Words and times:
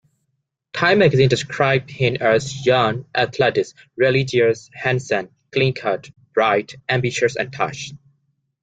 Time 0.73 0.97
magazine 0.97 1.29
described 1.29 1.91
him 1.91 2.17
as 2.21 2.65
"young, 2.65 3.05
athletic, 3.13 3.67
religious, 3.95 4.67
handsome, 4.73 5.29
clean-cut, 5.51 6.09
bright, 6.33 6.73
ambitious, 6.89 7.35
and 7.35 7.53
tough. 7.53 7.77